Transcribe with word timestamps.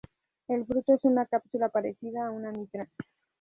El 0.47 0.65
fruto 0.65 0.95
es 0.95 1.03
una 1.03 1.27
cápsula 1.27 1.69
parecida 1.69 2.25
a 2.25 2.31
una 2.31 2.51
mitra. 2.51 2.89